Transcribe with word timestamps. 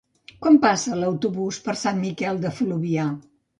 Quan 0.45 0.55
passa 0.63 0.97
l'autobús 1.01 1.61
per 1.67 1.77
Sant 1.83 2.03
Miquel 2.07 2.43
de 2.47 2.55
Fluvià? 2.63 3.09